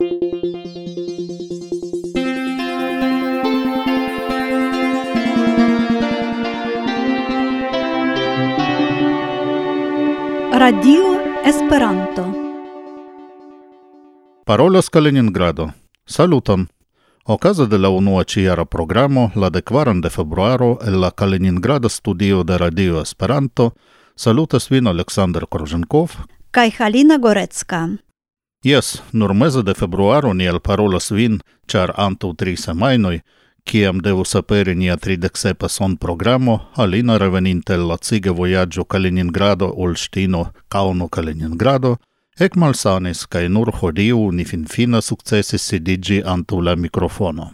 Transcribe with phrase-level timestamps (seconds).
[0.00, 0.10] Radio
[11.44, 12.32] Esperanto.
[14.44, 15.74] Parolas Kaliningrado.
[16.06, 16.68] Saluton.
[17.24, 22.44] Okazo de la unua ciara programo, la de kvaran de februaro, el la Kaliningrada studio
[22.44, 23.74] de Radio Esperanto,
[24.14, 26.10] salutas vin Aleksandr Korzenkov.
[26.52, 28.07] Kai Halina Gorecka.
[28.64, 33.20] Yes, nur meze de februaro ni el parolas vin, char antu tri semainoi,
[33.64, 41.08] kiam devus aperi nia tridexepa son programo, alina reveninte la cige voyaggio Kaliningrado Olstino Kauno
[41.08, 41.96] Kaliningrado,
[42.40, 47.52] ec malsanis, cae nur hodiu ni finfina successis sidigi antu la microfono.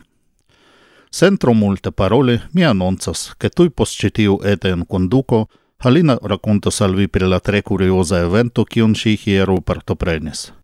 [1.11, 5.49] Centro multe parole mi annonsas, che tui post citiu ete in conduco,
[5.85, 10.64] Alina raccontos al vi la tre curiosa evento cion si hiero partoprenis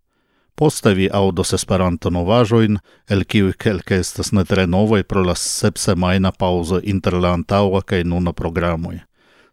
[0.60, 2.76] postavi audos Esperanto novajoin,
[3.08, 8.02] el kiu kelke estas ne tre novoj pro la sepsemajna pauzo inter la antaŭa kaj
[8.04, 8.98] nuna programoj.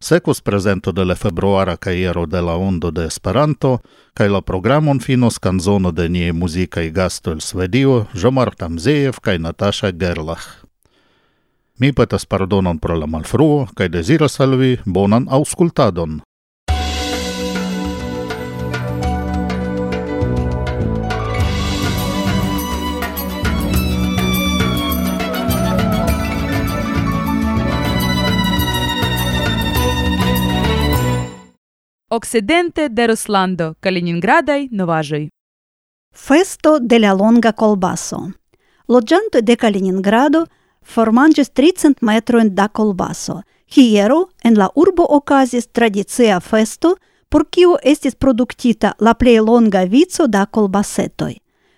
[0.03, 3.77] Sekvos prezento de la februara kajero de la Ondo de Esperanto
[4.19, 9.91] kaj la programon finos kanzono de niaj muzikaj gastoj el Svedio, Žomar Tamzejev kaj Nataša
[9.91, 10.47] Gerlach.
[11.79, 16.19] Mi petas pardonon pro la malfruo kaj deziras al vi bonan aŭskultadon.
[32.09, 35.27] Occidente de Ruslando, Kaliningradai, Novajoi.
[36.13, 38.31] Festo de la longa colbaso.
[38.87, 40.45] Logianto de Kaliningrado
[40.81, 43.41] formanĝis 300 metroin da colbaso.
[43.65, 46.95] Hiero en la urbo okazis tradicia festo,
[47.27, 51.35] por kiu estis produktita la plej longa vico da kolbasetoj.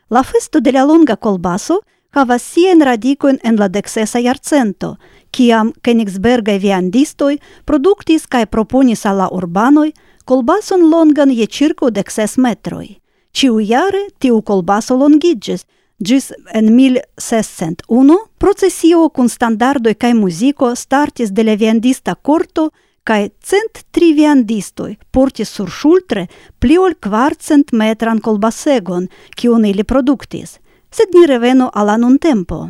[0.10, 1.80] La festo de la longa kolbaso
[2.12, 4.98] havas siajn radikojn en la deksesa jarcento,
[5.32, 9.90] kiam Kenigsbergaj viandistoj produktis kaj proponis al la urbanoj
[10.30, 13.00] colbason longan je circo dec metroi.
[13.34, 15.66] Ciu jare tiu kolbaso longigis,
[15.98, 22.70] gis en 1601 procesio kun standardoj kaj muziko startis de la viandista korto
[23.04, 26.28] kaj cent tri viandistoj portis sur ŝultre
[26.60, 30.60] pli ol kvarcent metran colbasegon kiun ili productis.
[30.92, 32.70] Sed ni revenu al la nuntempo.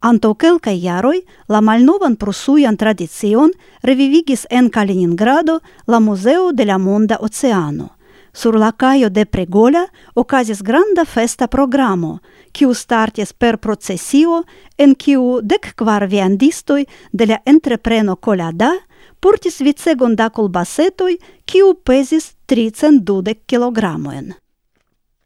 [0.00, 1.18] Anto kelkaj jaroj
[1.48, 3.50] la malnovan prusujan tradicion
[3.82, 7.88] revivigis en Kaliningrado la Museo de la Monda Oceano.
[8.32, 12.18] Sur la caio de Pregola okazis granda festa programo,
[12.52, 14.44] kiu startis per procesio
[14.78, 18.72] en kiu dek kvar viandistoj de la entrepreno Kolada
[19.20, 24.32] portis vicegon da kolbasetoj, kiu pezis 312 kilogramojn.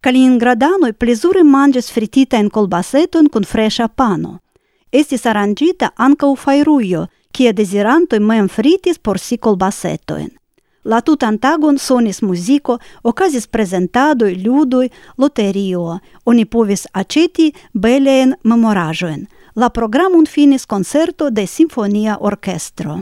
[0.00, 4.40] Kaliningradanoj plezure manĝis frititajn kolbasetojn kun freŝa pano
[4.94, 5.90] estis arrangita
[6.22, 10.30] u fairuio, kie desirantoi mem fritis por si colbasetoin.
[10.84, 15.98] La tutan tagon sonis muziko, okazis presentadoi, ludoi, loterio.
[16.24, 19.26] Oni povis aceti beleen memorajoen.
[19.56, 23.00] La programun finis concerto de Sinfonia orkestro.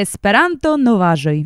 [0.00, 1.38] Esperanto novaĵoj.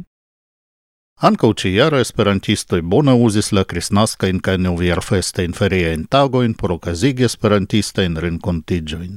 [1.26, 9.16] Ankaŭ ĉi-jare esperantistoj bone uzis la kristnaskajn kaj novjarfestajn feriajn tagojn por okazigi esperantistajn renkontiĝojn.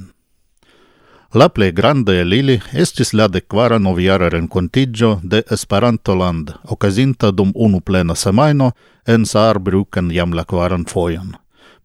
[1.38, 7.80] La plej granda el ili estis la dekkvara novjara renkontiĝo de Esperantoland, okazinta dum unu
[7.80, 8.72] plena semajno
[9.06, 11.36] en Saarbrücken jam la kvaran fojon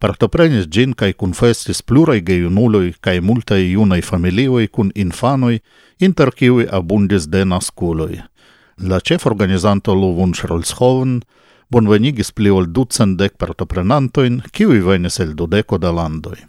[0.04, 5.60] partoprenis gin kaj kunfestis plurai gejunuloj kaj multaj junaj familioj kun infanoj,
[6.00, 8.18] inter kiuj abundis denaskuloj.
[8.90, 11.22] La ĉeforganizanto Luvun Schrolzhoven
[11.72, 16.42] bonvenigis pli ol ducendek partoprenantoin, kiuj venis el dudeco da landoi.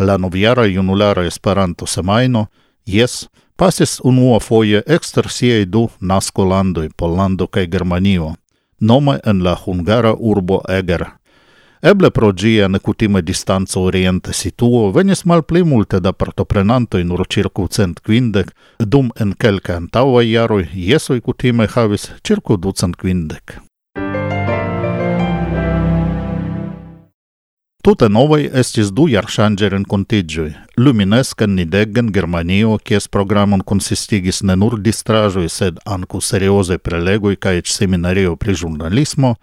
[0.00, 2.46] La noviara junulara Esperanto-semajno,
[2.86, 3.26] jes,
[3.56, 8.32] pasis unuafoje exter siei du naskolandoj, Pollando kaj Germanio,
[8.80, 11.04] nome en la hungara urbo Eger–
[11.84, 17.66] Eble pro gia necutime distanza oriente situo, venis mal pli multe da partoprenantoi nur circu
[17.68, 23.58] cent quindec, dum en kelke antaua iaroi iesoi cutime havis circu ducent quindec.
[27.84, 30.54] Tute novai estis du jarŝanĝerin kontiĝoj.
[30.80, 37.60] Luminesken ni degen Germanio, kies programon konsistigis ne nur distraĵoj, sed ankaŭ seriozaj prelegoj kaj
[37.60, 39.34] eĉ seminario pri ĵurnalismo,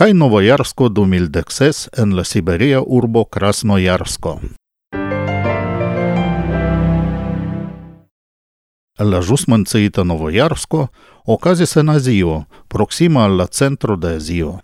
[0.00, 4.38] kaj Novojarsko 2016 en la siberia urbo Krasnojarsko.
[8.98, 10.86] la ĵus menciita Novojarsko
[11.26, 14.54] okazis en Azio, proksima al la centro de Azio.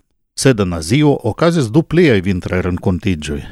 [0.40, 3.42] Sed en Azio okazis du pliaj vintraj renkontiĝoj.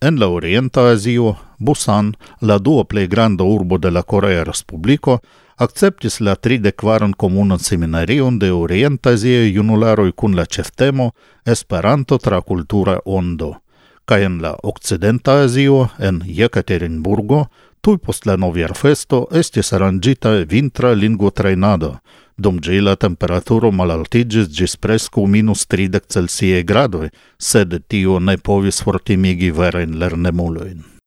[0.00, 5.20] En la Orienta Azio, Busan, la dua plej granda urbo de la Korea Respubliko,
[5.60, 11.10] acceptis la 34an komunan seminarion de Orientazio junularoi cun la ceftemo
[11.44, 13.60] Esperanto tra cultura ondo,
[14.04, 17.46] Ca en la Occidenta Azio en Jekaterinburgo
[17.80, 21.90] tui post la novjarfesto estis arrangita vintra lingvotrejnado,
[22.36, 28.82] dum gi la temperaturo malaltigis gis preskaŭ minus 30 Celsiaj gradoi, sed tio ne povis
[28.84, 30.99] fortimigi verajn lernemuloin.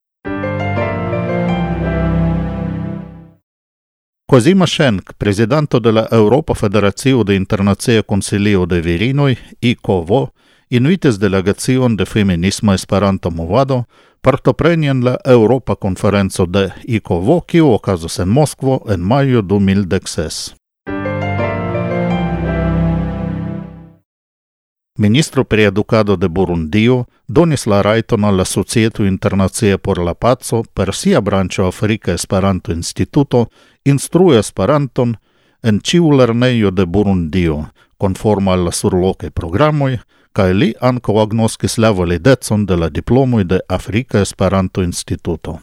[4.34, 4.52] Così
[5.16, 10.32] presidente della Europa Federazione de Internazia Consilio de Virinoj, ICOVO,
[10.70, 13.86] in vites delegacion de feminisma Esperanto movado,
[14.20, 20.63] partoprenjen la Europa Konferenco de ICOVO, ki jo okazo en Moskvo en maju 2016.
[24.98, 30.62] Ministro pri Educado de Burundio donis la raiton al la Societo Internacia por la Paco
[30.74, 33.48] per sia branĉo Afrika Esperanto Instituto
[33.84, 35.16] instrui Esperanton
[35.62, 37.64] en ciu lerneio de Burundio,
[37.98, 39.98] conforma al la surlokaj programoj,
[40.32, 45.58] kaj li anco agnoscis la validetson de la diplomoi de Afrika Esperanto Instituto.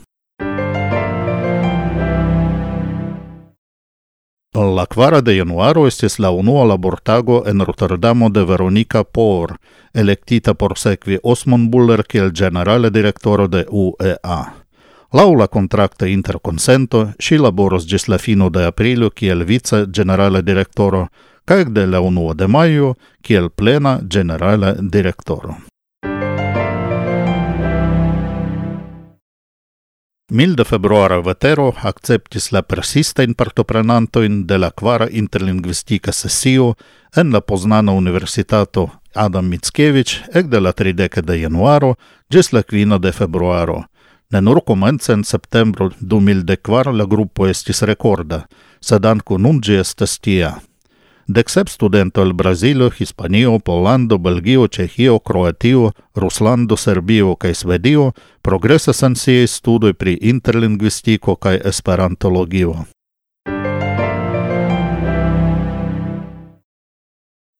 [4.53, 9.55] La quara de januaro estis la unua labortago en Rotterdamo de Veronica Por,
[9.93, 14.41] electita por sequi Osman Buller kiel generale direktoro de UEA.
[15.13, 21.07] Laŭ la kontrakta interkonsento ŝi laboros ĝis la fino de aprilo kiel vice generale direktoro
[21.45, 25.70] kaj de la unua de majo kiel plena generale direktoro.
[30.33, 36.75] Milda februara vetero acceptis la persistain partoprenantoin de la quara interlingvistica sessio
[37.17, 41.97] en la Poznana Universitato Adam Mickiewicz ec de la 30 de januaro
[42.29, 43.83] gis la 5 de februaro.
[44.31, 48.45] Ne nur comence en septembro 2004 la gruppo estis recorda,
[48.79, 50.55] sed anco nun gi estes tia.
[51.27, 59.15] Dexep studento el Brazilo, Hispanio, Polando, Belgio, Cehio, Croatio, Ruslando, Serbio kaj Svedio progresas en
[59.15, 62.75] siei studoj pri interlingvistiko kaj esperantologio.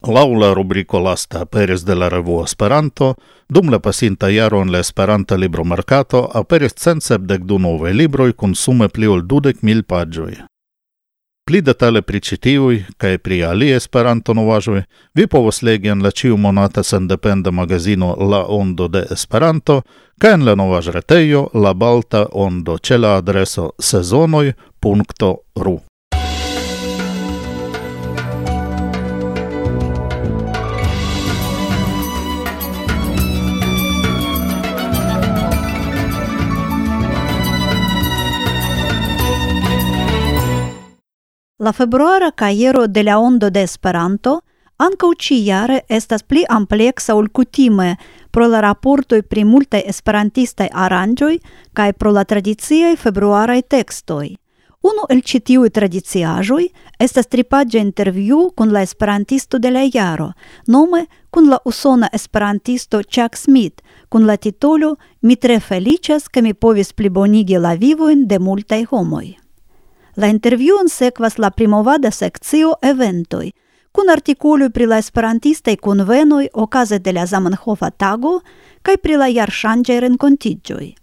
[0.07, 3.15] Laula rubriko lasta aperis de la revuo Esperanto,
[3.49, 8.89] dum la pasinta jaro en la Esperanta libromerkato aperis centdek du novaj libroj kun sume
[8.89, 10.41] pli ol dudek mil paĝoj.
[11.45, 14.83] Pli detale pri ĉi tiuj kaj pri aliaj Esperanto-novaĵoj
[15.17, 19.81] vi povos legi en la ĉiumonata sendependa magazino La Ondo de Esperanto
[20.21, 25.79] kaj en la novaĵretejo La Balta Ondo ĉe la adreso sezonoj.ru.
[41.63, 44.31] La februara caiero de la Ondo de Esperanto
[44.77, 47.97] anca ĉi-jare estas pli amplexa ul kutime
[48.31, 51.37] pro la raportoi pri multe esperantistai aranjoi
[51.77, 54.31] cae pro la tradiziei februarai textoi.
[54.81, 56.65] Uno el citiui tiuj
[56.97, 60.31] estas tripagia interviu kun la esperantisto de la iaro,
[60.65, 66.55] nome kun la usona esperantisto Chuck Smith, kun la titolo Mi tre felicias che mi
[66.55, 69.40] povis plibonigi la vivoin de multai homoj.
[70.15, 73.51] La intervjuon sekvas la primovada sekcio eventoj,
[73.91, 78.39] kun artikoloj pri la esperantistaj kunvenoj okaze de la Zamenhofa tago
[78.81, 80.93] kaj pri la jarŝanĝaj renkontiĝoj.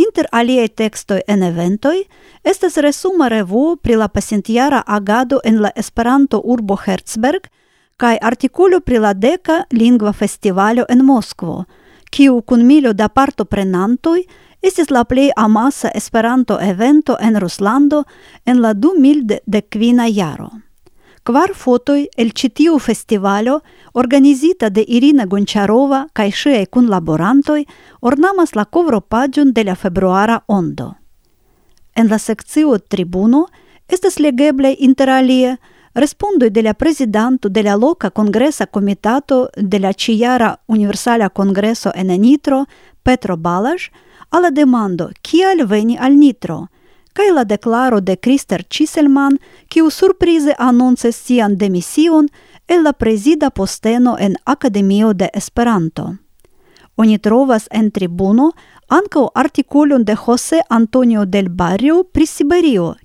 [0.00, 1.96] Inter aliaj tekstoj en eventoj
[2.44, 7.50] estas resuma revuo pri la pasintjara agado en la Esperanto-urbo Herzberg
[7.96, 11.64] kaj artikolo pri la deka lingva festivalo en Moskvo–
[12.10, 14.22] kiu kun milo da parto partoprenantoj
[14.62, 18.04] estis la plej amasa Esperanto-evento en Ruslando
[18.44, 20.50] en la 2015 jaro.
[21.22, 23.60] Kvar fotoj el ĉi tiu festivalo,
[23.92, 27.64] organizita de Irina Gonĉarova kaj ŝiaj kunlaborantoj,
[28.00, 30.94] ornamas la kovropaĝon de la februara ondo.
[31.94, 33.46] En la sekcio Tribuno
[33.88, 35.56] estas legeblaj interalie
[35.92, 41.92] alie, respondoi de la presidanto de la loca congresa comitato de la ciara universala Балаш,
[41.94, 42.66] en Nitro,
[43.02, 43.90] Petro Balas,
[44.30, 46.68] alla demando kial veni al Nitro,
[47.12, 52.28] cae la declaro de Christer Ciselman, quiu surprize annonces sian demission
[52.68, 56.18] el la presida posteno en Academio de Esperanto.
[56.96, 58.52] Oni trovas en tribuno
[58.88, 62.96] anco articulum de José Antonio del Barrio pri Siberio,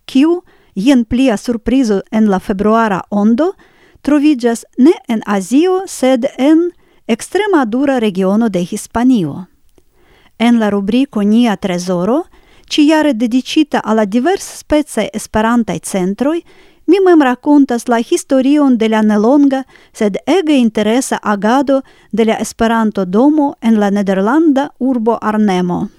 [0.75, 3.53] jen plia surprizo en la februara ondo
[4.01, 6.69] troviĝas ne en Azio, sed en
[7.07, 9.45] Extremadura regiono de Hispanio.
[10.37, 12.23] En la rubriko Nia trezoro,
[12.69, 16.41] ĉijare dedicita al la diversspecaj esperantaj centroj,
[16.85, 19.63] mi mem rakontas la historion de la nelonga,
[19.93, 25.94] sed ege interesa agado de la Esperanto-domo en la nederlanda urbo Arnemo.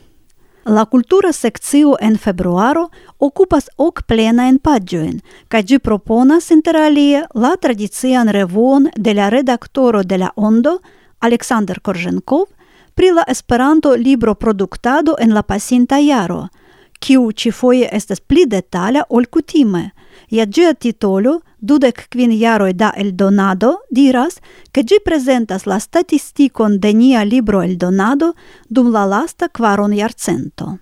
[0.68, 7.52] La cultura seccio en februaro ocupas ok plena en pagioen, ca gi proponas interalie la
[7.56, 10.80] tradizian revuon de la redaktoro de la Ondo,
[11.20, 12.48] Alexander Korzenkov,
[12.94, 16.48] pri la Esperanto libro produktado en la pasinta jaro,
[16.98, 19.92] kiu ci foje estas pli detala ol kutime.
[20.30, 24.40] Ja gia titolo, dudek quin jaroi da Елдонадо donado, diras,
[24.72, 28.34] che презентас ла la statisticon de nia libro el donado
[28.68, 30.78] dum la lasta quaron jarcento.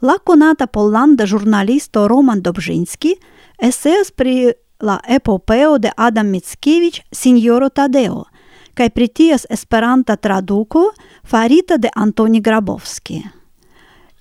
[0.00, 3.16] La conata pollanda giornalisto Roman Dobrzynski
[3.58, 8.24] eseas pri la epopeo de Adam Mickiewicz Signoro Tadeo,
[8.74, 10.92] kai pri ties esperanta traduco
[11.24, 13.22] farita de Antoni Grabowski.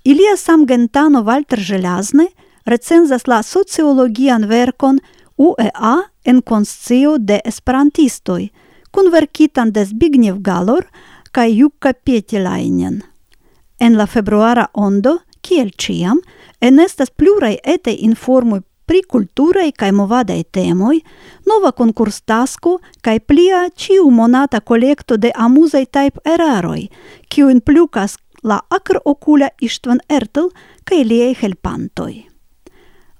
[0.03, 2.27] Ilia samgentano Walter Żelazny
[2.65, 4.99] recenzas la sociologian verkon
[5.41, 8.49] UEA en conscio de esperantistoj,
[8.91, 10.85] kunverkitan de Zbigniew Galor
[11.31, 13.01] kaj Jukka Pietilainen.
[13.79, 16.21] En la februara ondo, kiel ĉiam,
[16.61, 20.99] enestas pluraj etaj informoj pri kulturaj kaj movadaj temoj,
[21.49, 26.89] nova konkurstasko kaj plia ĉiu monata kolekto de amuzaj kiu
[27.29, 30.51] kiujn plukas la acr ocula Istvan Ertel
[30.83, 32.30] kaj liei helpantoj.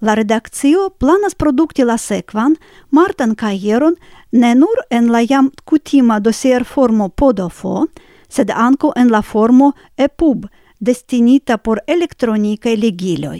[0.01, 2.55] La redakcio planas produkti la sekvan
[2.89, 3.96] martan kajeron
[4.31, 7.86] ne nur en la jam kutima dosier formo podofo,
[8.29, 10.46] sed anko en la formo epub,
[10.79, 13.39] destinita por elektronikaj ligiloj.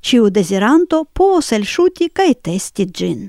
[0.00, 3.28] Ĉiu deziranto povos elŝuti kaj testi ĝin.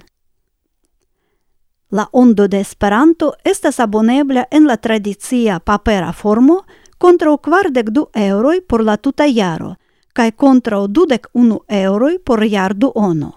[1.91, 6.61] La ondo de Esperanto estas abonebla en la tradicia papera formo
[6.97, 9.73] kontraŭ kvardek du eŭroj por la tuta jaro,
[10.13, 13.31] cae contra dudec unu euroi por iardu ono.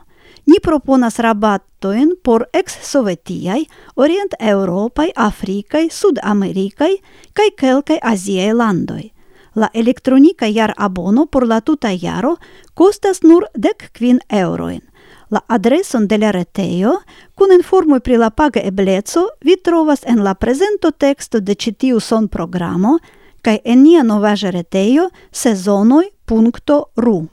[0.46, 6.96] Ni proponas rabattoin por ex-sovetiai, orient-europai, africai, sud-americai,
[7.32, 9.12] cae quelcae aziei landoi.
[9.54, 12.36] La elektronika jar abono por la tuta jaro
[12.74, 14.80] costas nur dec quin euroin.
[15.30, 16.98] La adreson de la retejo
[17.34, 22.00] kun informoj pri la paga ebleco vi trovas en la prezento teksto de ĉi tiu
[22.00, 22.98] son programo–
[23.42, 27.26] кај Енија Новаже Ретејо, сезоној пункто ру.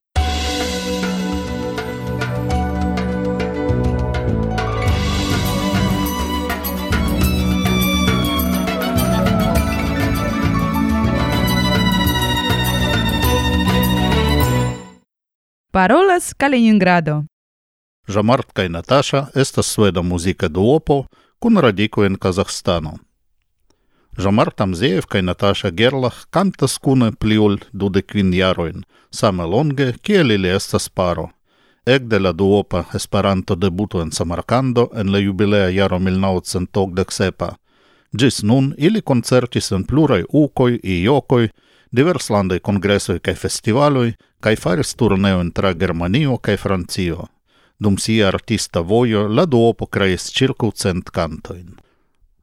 [15.72, 17.24] Parolas Kaliningrado.
[18.10, 21.06] Жамарт кај Наташа esta својда музика дуопо
[21.40, 22.98] кон радикоен Казахстаном.
[24.20, 28.82] Жамар Тамзеев kaj Наташа Герлах kantas kune pli ol dudek kvin jarojn,
[29.16, 31.30] same longe kiel ili estas paro.
[31.86, 37.54] Ekde la duopa Esperanto debuto en Samarkando en la jubilea jaro 1987.
[38.12, 41.48] Ĝis nun ili koncertis en pluraj ukoj, iokoj,
[41.92, 47.30] diverslandaj kongresoj kaj festivaloj kaj faris turneojn tra Germanio kaj Francio.
[47.80, 51.78] Dum sia artista vojo la duopo kreis ĉirkaŭ cent kantojn.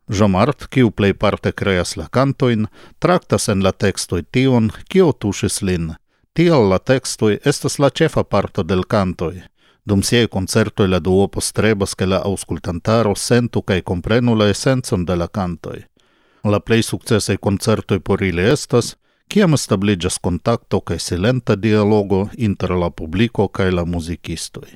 [0.08, 2.66] Jomart, kiu plej parte kreas la kantojn,
[2.98, 5.94] traktas en la tekstoj tion, kio tuŝis lin.
[6.32, 9.42] Tial la tekstoj estas la ĉefa parto del l kantoj.
[9.84, 15.16] Dum siaj koncertoj la duopo strebas, ke la aŭskultantaro sentu kaj komprenu la esencon de
[15.16, 15.82] la kantoj.
[16.44, 18.96] La plej sukcesaj koncertoj por ili estas,
[19.28, 24.68] kiam establiĝas kontakto kaj silenta dialogo inter la publiko kaj la muzikistoj.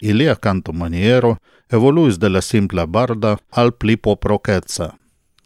[0.00, 1.36] Ilia canto maniero–
[1.70, 4.94] evoluis de la simpla barda al pli poproceca.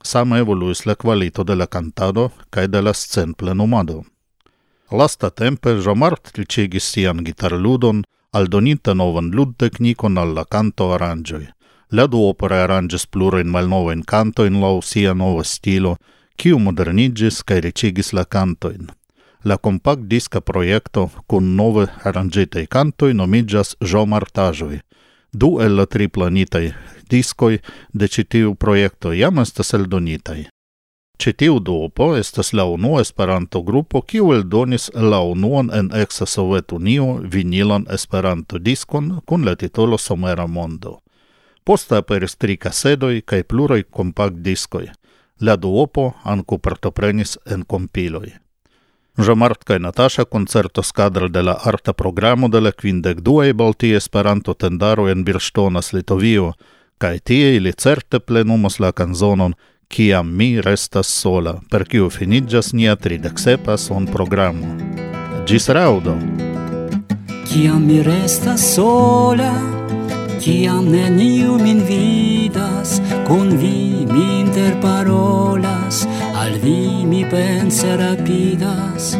[0.02, 4.04] Same evoluis la qualito de la cantado cae de la scen plenumado.
[4.90, 11.46] Lasta tempe Jomart licigis sian gitarludon, aldoninte novan ludtecnicon al la canto aranjoi.
[11.90, 15.96] La duopera aranjis plurin malnovain cantoin lau sia nova stilo,
[16.36, 18.90] kiu modernigis cae ricigis la cantoin.
[19.44, 24.80] La compact disca proiecto cun nove arrangitei cantoi nomigas Jomartajoi,
[25.32, 26.72] du el la tri planitaj
[27.10, 27.58] diskoj
[27.92, 30.44] de ĉi tiu projekto jam estas eldonitaj.
[31.22, 37.86] Ĉi tiu duopo estas la unua Esperanto-grupo, kiu eldonis la unuan en eksa Sovetunio vinilan
[37.96, 40.98] Esperanto-diskon kun la titolo Somera Mondo.
[41.64, 44.88] Posta aperis tri kasedoj kaj pluraj kompakt-diskoj.
[45.40, 48.32] La duopo ankaŭ partoprenis en kompiloj.
[49.18, 54.54] Žomart kaj Nataša koncerto skadr de la arta programo de la Quindec Duei Balti Esperanto
[54.54, 56.52] tendaro en Birŝtona Litovio,
[56.98, 59.54] kaj tie ili certe plenumos la kanzonon
[59.92, 64.70] Kiam mi restas sola, per kiu finiĝas nia tridexepa son programo.
[65.46, 66.14] Gis raudo!
[67.44, 69.52] Kiam mi restas sola,
[70.40, 79.16] kiam neniu min vidas, kun vi mi interparola, rapidas, al vi mi pense rapidas,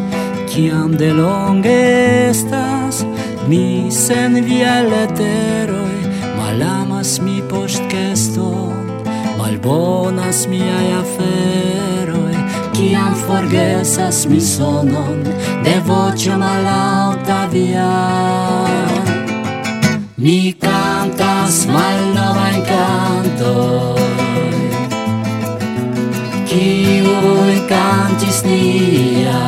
[0.47, 3.05] ciam de longe estas,
[3.47, 6.01] mi sen via leteroi,
[6.37, 9.03] malamas mi postceston,
[9.37, 12.37] malbonas miai aferoi,
[12.73, 15.23] ciam forgesas mi sonon,
[15.63, 17.91] de vocio malauta via.
[20.17, 24.12] Mi cantas malnovain canton,
[27.13, 28.03] in canto
[28.33, 29.41] Ciu cantis nia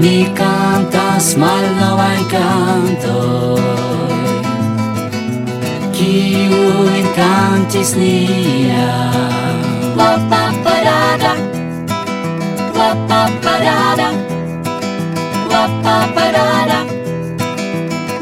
[0.00, 3.16] Mi cantas mal nova in canto
[5.92, 8.88] Kiu incantis nia
[9.96, 11.32] La pa parada
[12.74, 14.08] La pa parada
[15.52, 16.80] La pa parada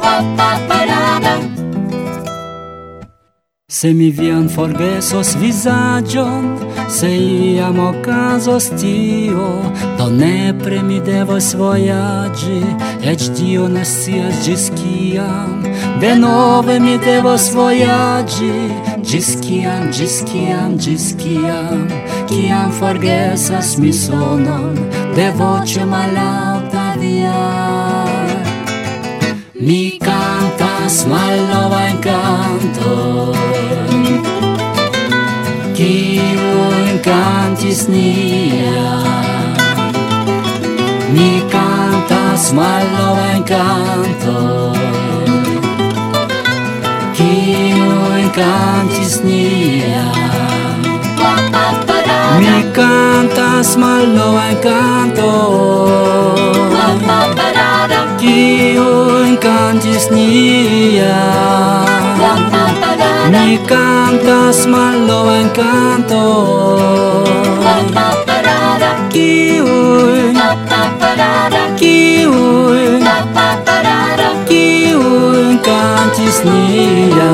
[0.02, 1.34] La pa parada
[3.68, 9.48] Se mi vian forgesos visagion Se iam ocasos tio
[9.98, 12.62] Do nepre mi devos voyagi
[13.02, 14.70] Ec dio ne sias gis
[16.00, 18.70] De nove mi devos voyagi
[19.02, 21.88] Gis kiam, gis kiam, gis kiam
[22.28, 24.78] Kiam forgesas mi sonon
[25.16, 28.06] De voce malauta via
[29.54, 33.34] Mi cantas mal nova in canto
[35.74, 36.73] Kiu
[37.04, 38.72] цыган теснее
[41.12, 44.76] Mi cantas malnovan canton
[47.16, 50.80] Kiuj kantis nian
[52.38, 55.20] Mi cantas malnovan canton
[58.20, 60.63] Kiuj kantis nian
[63.34, 66.22] Me cantas mal lo encanto.
[69.10, 70.32] Kiwi,
[71.80, 72.84] kiwi,
[74.48, 75.58] kiwi,
[76.44, 77.32] niña.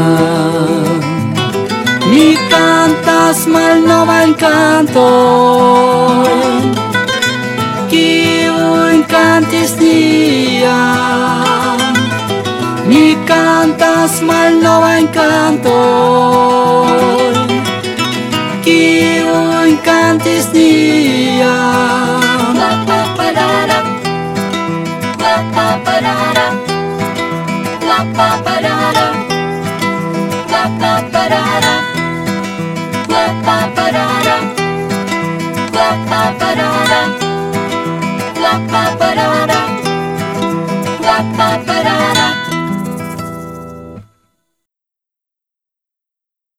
[2.10, 5.06] Me cantas mal no encanto.
[7.90, 10.09] Kiwi, cantis niña.
[13.30, 15.70] cantas mal no va encantor
[18.64, 18.80] qui
[19.28, 21.56] ho encantis dia
[22.58, 23.80] pa pa parara
[25.22, 26.46] pa pa parara
[27.86, 29.10] pa pa parara